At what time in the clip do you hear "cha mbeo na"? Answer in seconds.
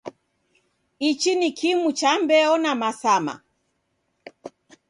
1.91-2.75